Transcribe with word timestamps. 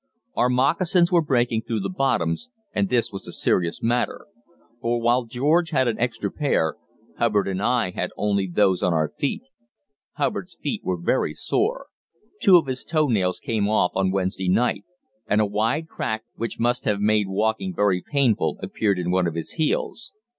Our 0.33 0.49
moccasins 0.49 1.11
were 1.11 1.21
breaking 1.21 1.61
through 1.67 1.81
the 1.81 1.93
bottoms, 1.95 2.49
and 2.73 2.89
this 2.89 3.11
was 3.11 3.27
a 3.27 3.31
serious 3.31 3.83
matter; 3.83 4.25
for 4.81 4.99
while 4.99 5.25
George 5.25 5.69
had 5.69 5.87
an 5.87 5.99
extra 5.99 6.31
pair, 6.31 6.77
Hubbard 7.19 7.47
and 7.47 7.61
I 7.61 7.91
had 7.91 8.09
only 8.17 8.47
those 8.47 8.81
on 8.81 8.95
our 8.95 9.13
feet. 9.19 9.43
Hubbard's 10.13 10.57
feet 10.59 10.81
were 10.83 10.97
very 10.99 11.35
sore. 11.35 11.85
Two 12.41 12.57
of 12.57 12.65
his 12.65 12.83
toe 12.83 13.09
nails 13.09 13.39
came 13.39 13.69
off 13.69 13.91
on 13.93 14.09
Wednesday 14.09 14.49
night, 14.49 14.85
and 15.27 15.39
a 15.39 15.45
wide 15.45 15.87
crack, 15.87 16.23
which 16.33 16.59
must 16.59 16.83
have 16.85 16.99
made 16.99 17.27
walking 17.27 17.71
very 17.71 18.01
painful, 18.01 18.57
appeared 18.63 18.97
in 18.97 19.11
one 19.11 19.27
of 19.27 19.35
his 19.35 19.51
heels. 19.51 20.13